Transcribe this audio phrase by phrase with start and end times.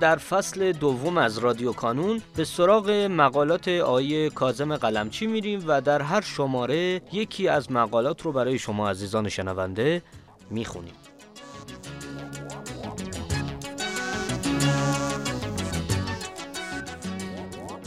[0.00, 6.02] در فصل دوم از رادیو کانون به سراغ مقالات آیه کازم قلمچی میریم و در
[6.02, 10.02] هر شماره یکی از مقالات رو برای شما عزیزان شنونده
[10.50, 10.94] می‌خونیم.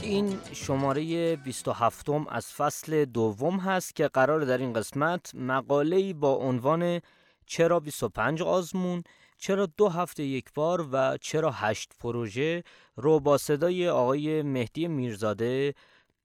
[0.01, 7.01] این شماره 27 از فصل دوم هست که قرار در این قسمت مقاله با عنوان
[7.45, 9.03] چرا 25 آزمون
[9.39, 12.63] چرا دو هفته یک بار و چرا هشت پروژه
[12.95, 15.73] رو با صدای آقای مهدی میرزاده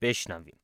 [0.01, 0.59] بشنویم؟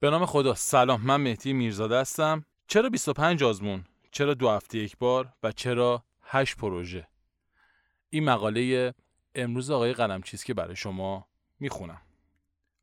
[0.00, 0.54] به نام خدا.
[0.54, 2.44] سلام من مهدی میرزاده هستم.
[2.66, 7.08] چرا 25 آزمون؟ چرا دو هفته یک بار و چرا هشت پروژه؟
[8.10, 8.94] این مقاله
[9.34, 11.26] امروز آقای قلمچیز که برای شما
[11.60, 12.02] می‌خونم.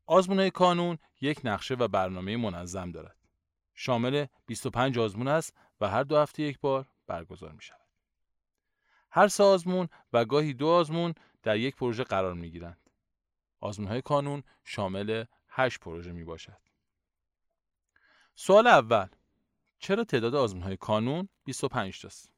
[0.06, 3.16] آزمون کانون یک نقشه و برنامه منظم دارد.
[3.74, 7.79] شامل 25 آزمون است و هر دو هفته یک بار برگزار می شود.
[9.10, 12.90] هر سه آزمون و گاهی دو آزمون در یک پروژه قرار می گیرند.
[13.60, 16.56] آزمون های کانون شامل 8 پروژه می باشد.
[18.34, 19.08] سوال اول
[19.78, 22.30] چرا تعداد آزمون های کانون 25 تاست؟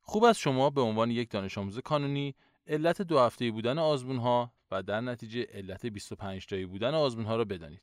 [0.00, 2.34] خوب است شما به عنوان یک دانش آموز کانونی
[2.66, 7.36] علت دو هفته بودن آزمون ها و در نتیجه علت 25 تایی بودن آزمون ها
[7.36, 7.82] را بدانید.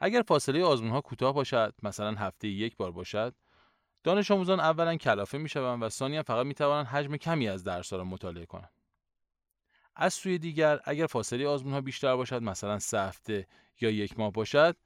[0.00, 3.34] اگر فاصله آزمون ها کوتاه باشد، مثلا هفته یک بار باشد،
[4.02, 8.04] دانش آموزان اولا کلافه می‌شوند و ثانیا فقط می توانند حجم کمی از درس را
[8.04, 8.70] مطالعه کنند.
[9.96, 13.46] از سوی دیگر اگر فاصله آزمون ها بیشتر باشد مثلا سه هفته
[13.80, 14.76] یا یک ماه باشد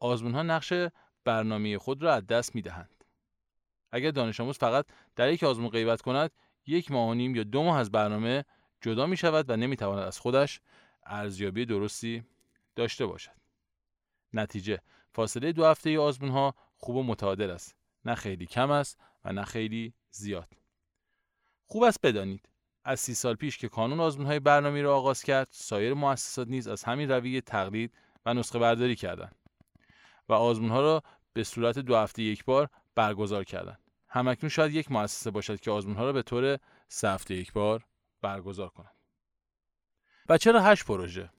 [0.00, 0.72] آزمون ها نقش
[1.24, 3.04] برنامه خود را از دست می دهند.
[3.92, 4.86] اگر دانش آموز فقط
[5.16, 6.30] در یک آزمون غیبت کند
[6.66, 8.44] یک ماه و نیم یا دو ماه از برنامه
[8.80, 10.60] جدا می شود و نمی تواند از خودش
[11.06, 12.24] ارزیابی درستی
[12.76, 13.34] داشته باشد.
[14.32, 14.80] نتیجه
[15.12, 19.44] فاصله دو هفته آزمون ها خوب و متعادل است نه خیلی کم است و نه
[19.44, 20.48] خیلی زیاد.
[21.66, 22.48] خوب است بدانید
[22.84, 26.68] از سی سال پیش که کانون آزمون های برنامه را آغاز کرد سایر مؤسسات نیز
[26.68, 27.92] از همین رویه تقلید
[28.26, 29.36] و نسخه برداری کردند
[30.28, 33.80] و آزمون ها را به صورت دو هفته یک بار برگزار کردند.
[34.08, 37.84] همکنون شاید یک مؤسسه باشد که آزمون ها را به طور سه هفته یک بار
[38.22, 38.94] برگزار کند.
[40.28, 41.30] و چرا هشت پروژه؟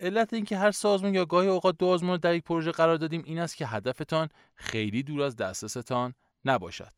[0.00, 3.38] علت اینکه هر سازمان یا گاهی اوقات دو آزمون در یک پروژه قرار دادیم این
[3.38, 6.14] است که هدفتان خیلی دور از دسترستان
[6.44, 6.92] نباشد.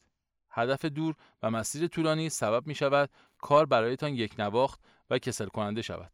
[0.51, 4.81] هدف دور و مسیر طولانی سبب می شود کار برایتان یک نواخت
[5.11, 6.13] و کسل کننده شود.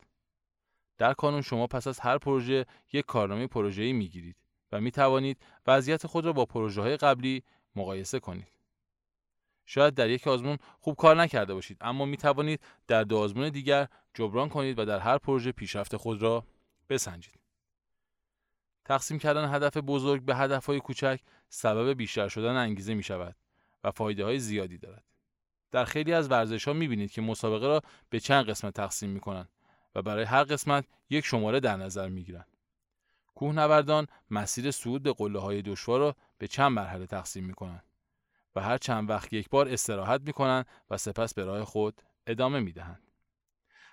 [0.98, 4.36] در کانون شما پس از هر پروژه یک کارنامه پروژه‌ای می گیرید
[4.72, 7.42] و می توانید وضعیت خود را با پروژه های قبلی
[7.76, 8.48] مقایسه کنید.
[9.66, 13.88] شاید در یک آزمون خوب کار نکرده باشید اما می توانید در دو آزمون دیگر
[14.14, 16.44] جبران کنید و در هر پروژه پیشرفت خود را
[16.88, 17.40] بسنجید.
[18.84, 23.36] تقسیم کردن هدف بزرگ به هدفهای کوچک سبب بیشتر شدن انگیزه می شود
[23.84, 25.04] و فایده های زیادی دارد.
[25.70, 29.20] در خیلی از ورزش ها می بینید که مسابقه را به چند قسمت تقسیم می
[29.20, 29.48] کنند
[29.94, 32.56] و برای هر قسمت یک شماره در نظر می گیرند.
[33.34, 37.84] کوهنوردان مسیر صعود به قله های دشوار را به چند مرحله تقسیم می کنند
[38.56, 42.60] و هر چند وقت یک بار استراحت می کنند و سپس به راه خود ادامه
[42.60, 43.02] می دهند.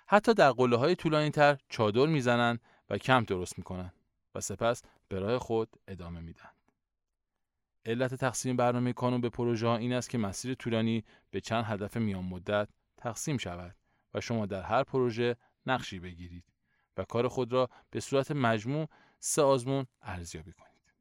[0.06, 3.94] حتی در قله های طولانی تر چادر می‌زنند و کم درست می‌کنند
[4.34, 6.50] و سپس به راه خود ادامه میدن.
[7.86, 11.96] علت تقسیم برنامه کانون به پروژه ها این است که مسیر طولانی به چند هدف
[11.96, 13.76] میان مدت تقسیم شود
[14.14, 15.36] و شما در هر پروژه
[15.66, 16.44] نقشی بگیرید
[16.96, 18.88] و کار خود را به صورت مجموع
[19.20, 20.94] سه آزمون ارزیابی کنید.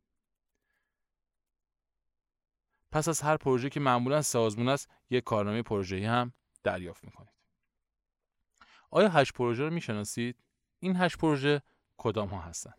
[2.91, 7.33] پس از هر پروژه که معمولا سه آزمون است، یک کارنامه پروژه‌ای هم دریافت می‌کنید.
[8.91, 10.43] آیا هشت پروژه رو می‌شناسید؟
[10.79, 11.61] این هشت پروژه
[11.97, 12.77] کدام ها هستند؟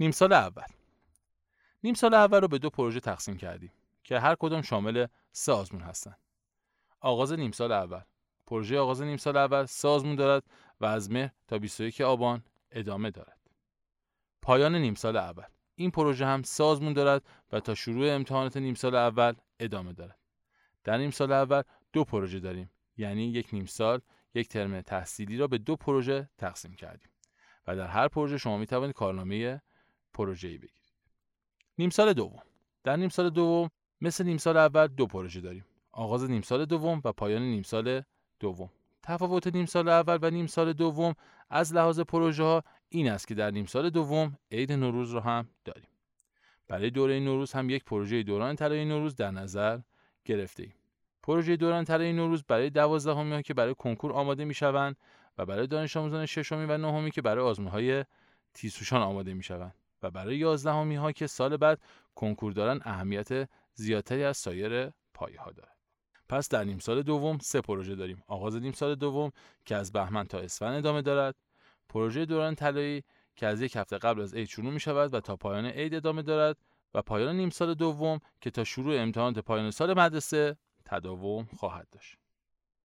[0.00, 0.62] نیم سال اول
[1.84, 3.72] نیم سال اول رو به دو پروژه تقسیم کردیم
[4.04, 6.18] که هر کدام شامل سه آزمون هستند.
[7.00, 8.00] آغاز نیم سال اول
[8.46, 10.42] پروژه آغاز نیم سال اول سه آزمون دارد
[10.80, 13.38] و از مهر تا 21 آبان ادامه دارد.
[14.42, 15.44] پایان نیم سال اول
[15.74, 17.22] این پروژه هم سه آزمون دارد
[17.52, 20.18] و تا شروع امتحانات نیم سال اول ادامه دارد.
[20.84, 21.62] در نیم سال اول
[21.92, 24.00] دو پروژه داریم یعنی یک نیم سال
[24.34, 27.08] یک ترم تحصیلی را به دو پروژه تقسیم کردیم
[27.66, 29.62] و در هر پروژه شما می توانید کارنامه
[30.14, 30.92] پروژه‌ای بگیرید.
[31.78, 32.42] نیم سال دوم.
[32.84, 33.70] در نیم سال دوم
[34.00, 35.64] مثل نیم سال اول دو پروژه داریم.
[35.92, 38.02] آغاز نیم سال دوم و پایان نیم سال
[38.40, 38.70] دوم.
[39.02, 41.14] تفاوت نیم سال اول و نیم سال دوم
[41.50, 45.48] از لحاظ پروژه ها این است که در نیم سال دوم عید نوروز را هم
[45.64, 45.88] داریم.
[46.68, 49.78] برای دوره نوروز هم یک پروژه دوران طلایی نوروز در نظر
[50.24, 50.74] گرفته ایم
[51.22, 54.96] پروژه دوران طلایی نوروز برای دوازدهمی ها که برای کنکور آماده می شوند
[55.38, 58.04] و برای دانش آموزان ششمی و نهمی که برای آزمون های
[58.54, 61.80] تیسوشان آماده می شوند و برای یازدهمی ها که سال بعد
[62.14, 65.76] کنکور دارن اهمیت زیادتری از سایر پایه ها دارد.
[66.28, 68.22] پس در نیم سال دوم سه پروژه داریم.
[68.26, 69.32] آغاز نیم سال دوم
[69.64, 71.34] که از بهمن تا اسفند ادامه دارد.
[71.88, 73.04] پروژه دوران طلایی
[73.36, 76.22] که از یک هفته قبل از عید شروع می شود و تا پایان عید ادامه
[76.22, 76.56] دارد
[76.94, 82.23] و پایان نیم سال دوم که تا شروع امتحانات پایان سال مدرسه تداوم خواهد داشت.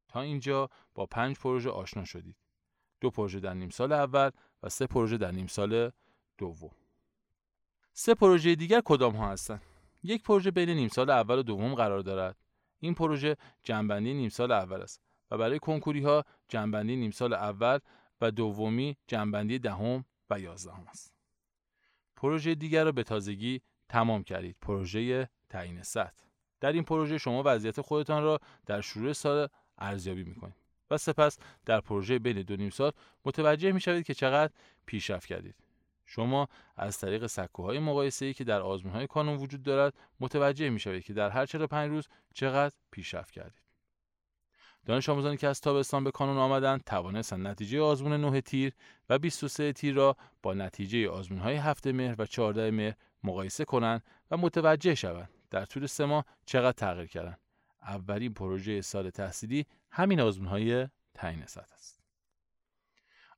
[0.10, 2.36] تا اینجا با پنج پروژه آشنا شدید.
[3.02, 4.30] دو پروژه در نیم سال اول
[4.64, 5.92] و سه پروژه در نیم سال
[6.38, 6.72] دوم.
[7.94, 9.62] سه پروژه دیگر کدام ها هستند؟
[10.04, 12.38] یک پروژه بین نیم سال اول و دوم قرار دارد.
[12.80, 15.02] این پروژه جنبندی نیم سال اول است
[15.32, 17.80] و برای کنکوری ها جنبندی نیم سال اول
[18.22, 21.14] و دومی جنبندی دهم و یازدهم است.
[22.16, 24.56] پروژه دیگر را به تازگی تمام کردید.
[24.62, 26.26] پروژه تعیین سطح.
[26.60, 29.48] در این پروژه شما وضعیت خودتان را در شروع سال
[29.80, 30.56] ارزیابی می‌کنید
[30.92, 32.92] و سپس در پروژه بین دو نیم سال
[33.26, 34.54] متوجه می شوید که چقدر
[34.86, 35.56] پیشرفت کردید.
[36.06, 40.80] شما از طریق سکوهای مقایسه ای که در آزمون های کانون وجود دارد متوجه می
[40.80, 43.62] شوید که در هر 45 روز چقدر پیشرفت کردید.
[44.86, 48.74] دانش آموزانی که از تابستان به کانون آمدند توانستند نتیجه آزمون 9 تیر
[49.10, 52.94] و 23 تیر را با نتیجه آزمون های هفته مهر و 14 مهر
[53.24, 57.40] مقایسه کنند و متوجه شوند در طول سه ماه چقدر تغییر کردند.
[57.82, 62.00] اولین پروژه سال تحصیلی همین آزمون های تعیین سطح است.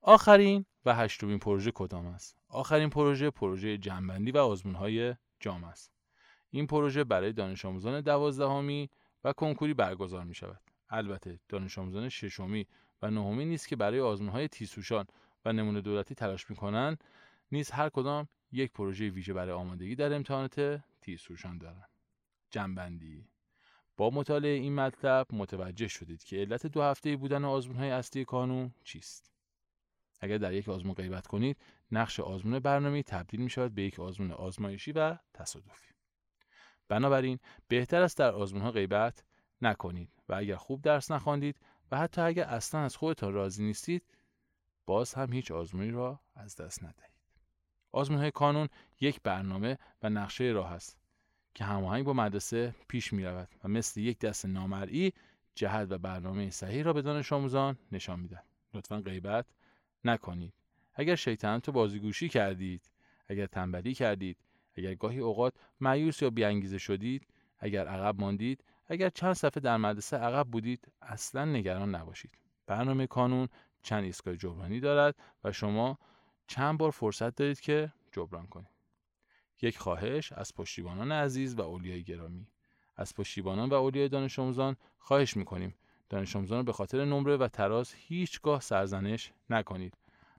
[0.02, 5.92] آخرین و هشتمین پروژه کدام است؟ آخرین پروژه پروژه جنبندی و آزمون های جام است.
[6.50, 8.90] این پروژه برای دانش آموزان دوازدهمی
[9.24, 10.62] و کنکوری برگزار می شود.
[10.90, 12.68] البته دانش آموزان ششمی
[13.02, 15.06] و نهمی نیست که برای آزمون های تیسوشان
[15.46, 17.04] و نمونه دولتی تلاش می کنند
[17.52, 21.90] نیز هر کدام یک پروژه ویژه برای آمادگی در امتحانات تیسوشان دارند.
[22.50, 23.31] جنبندی
[23.98, 28.74] با مطالعه این مطلب متوجه شدید که علت دو هفته بودن آزمون های اصلی کانون
[28.84, 29.32] چیست؟
[30.20, 31.58] اگر در یک آزمون غیبت کنید
[31.92, 35.94] نقش آزمون برنامه تبدیل می شود به یک آزمون آزمایشی و تصادفی.
[36.88, 39.24] بنابراین بهتر است در آزمون ها غیبت
[39.62, 41.60] نکنید و اگر خوب درس نخواندید
[41.92, 44.04] و حتی اگر اصلا از خودتان راضی نیستید
[44.86, 47.12] باز هم هیچ آزمونی را از دست ندهید.
[47.92, 48.68] آزمون های کانون
[49.02, 51.01] یک برنامه و نقشه راه است.
[51.54, 55.14] که هماهنگ با مدرسه پیش می رود و مثل یک دست نامرئی
[55.56, 58.42] جهت و برنامه صحیح را به دانش آموزان نشان میدن
[58.74, 59.46] لطفا غیبت
[60.06, 60.54] نکنید.
[60.94, 62.92] اگر شیطان تو بازیگوشی کردید
[63.28, 64.38] اگر تنبلی کردید
[64.76, 67.28] اگر گاهی اوقات مایوس یا بیانگیزه شدید
[67.60, 72.32] اگر عقب ماندید اگر چند صفحه در مدرسه عقب بودید اصلا نگران نباشید.
[72.68, 73.48] برنامه کانون
[73.84, 76.00] چند ایستگاه جبرانی دارد و شما
[76.48, 78.81] چند بار فرصت دارید که جبران کنید.
[79.62, 82.48] یک خواهش از پشتیبانان عزیز و اولیای گرامی.
[82.96, 85.76] از پشتیبانان و اولیای دانش آموزان خواهش می‌کنیم.
[86.10, 89.98] دانش آموزان به خاطر نمره و تراز هیچگاه سرزنش نکنید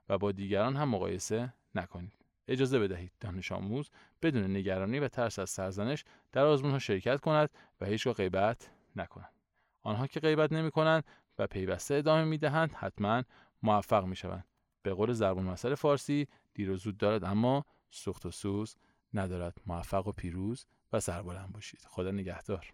[0.09, 2.13] و با دیگران هم مقایسه نکنید.
[2.47, 3.89] اجازه بدهید دانش آموز
[4.21, 7.49] بدون نگرانی و ترس از سرزنش در آزمون ها شرکت کند
[7.81, 9.33] و هیچگاه غیبت نکند.
[9.81, 11.03] آنها که غیبت نمی کنند
[11.39, 13.23] و پیوسته ادامه می دهند حتما
[13.63, 14.45] موفق می شوند
[14.83, 18.75] به قول زربون مسئله فارسی دیر و زود دارد اما سوخت و سوز
[19.13, 19.57] ندارد.
[19.67, 21.79] موفق و پیروز و سربلند باشید.
[21.89, 22.73] خدا نگهدار.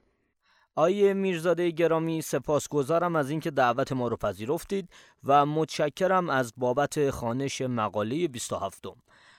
[0.75, 4.89] آیه میرزاده گرامی سپاسگزارم از اینکه دعوت ما رو پذیرفتید
[5.24, 8.84] و متشکرم از بابت خوانش مقاله 27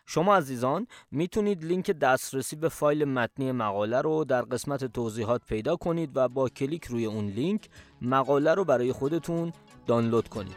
[0.06, 6.16] شما عزیزان می‌تونید لینک دسترسی به فایل متنی مقاله رو در قسمت توضیحات پیدا کنید
[6.16, 7.68] و با کلیک روی اون لینک
[8.02, 9.52] مقاله رو برای خودتون
[9.86, 10.56] دانلود کنید.